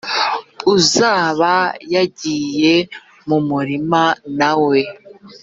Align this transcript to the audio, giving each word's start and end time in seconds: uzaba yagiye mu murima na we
uzaba 0.75 1.53
yagiye 1.93 2.73
mu 3.27 3.37
murima 3.49 4.01
na 4.37 4.51
we 4.65 4.79